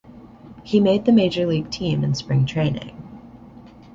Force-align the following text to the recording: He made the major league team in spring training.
He 0.63 0.79
made 0.79 1.05
the 1.05 1.11
major 1.11 1.45
league 1.45 1.69
team 1.69 2.03
in 2.03 2.15
spring 2.15 2.47
training. 2.47 2.95